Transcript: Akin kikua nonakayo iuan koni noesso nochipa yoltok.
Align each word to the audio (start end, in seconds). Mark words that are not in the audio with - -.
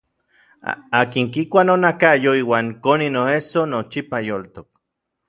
Akin 0.99 1.25
kikua 1.33 1.61
nonakayo 1.67 2.31
iuan 2.41 2.67
koni 2.83 3.07
noesso 3.15 3.61
nochipa 3.71 4.17
yoltok. 4.27 4.67